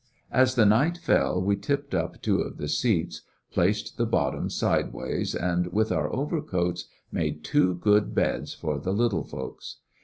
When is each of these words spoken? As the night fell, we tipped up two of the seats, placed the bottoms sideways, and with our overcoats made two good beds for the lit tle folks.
As 0.31 0.55
the 0.55 0.65
night 0.65 0.97
fell, 0.97 1.39
we 1.39 1.55
tipped 1.55 1.93
up 1.93 2.23
two 2.23 2.37
of 2.41 2.57
the 2.57 2.67
seats, 2.67 3.21
placed 3.51 3.97
the 3.99 4.07
bottoms 4.07 4.55
sideways, 4.55 5.35
and 5.35 5.67
with 5.67 5.91
our 5.91 6.11
overcoats 6.11 6.85
made 7.11 7.43
two 7.43 7.75
good 7.75 8.15
beds 8.15 8.51
for 8.55 8.79
the 8.79 8.93
lit 8.93 9.11
tle 9.11 9.23
folks. 9.23 9.77